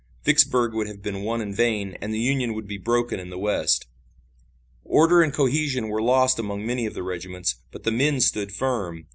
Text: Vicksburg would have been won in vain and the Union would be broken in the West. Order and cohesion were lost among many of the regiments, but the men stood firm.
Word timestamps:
Vicksburg 0.23 0.73
would 0.73 0.87
have 0.87 1.03
been 1.03 1.21
won 1.21 1.41
in 1.41 1.53
vain 1.53 1.95
and 2.01 2.11
the 2.11 2.17
Union 2.19 2.55
would 2.55 2.65
be 2.67 2.79
broken 2.79 3.19
in 3.19 3.29
the 3.29 3.37
West. 3.37 3.85
Order 4.83 5.21
and 5.21 5.31
cohesion 5.31 5.89
were 5.89 6.01
lost 6.01 6.39
among 6.39 6.65
many 6.65 6.87
of 6.87 6.95
the 6.95 7.03
regiments, 7.03 7.57
but 7.71 7.83
the 7.83 7.91
men 7.91 8.19
stood 8.19 8.51
firm. 8.51 9.05